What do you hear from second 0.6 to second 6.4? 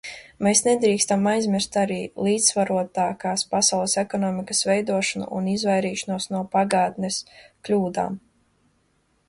nedrīkstam aizmirst arī līdzsvarotākas pasaules ekonomikas veidošanu un izvairīšanos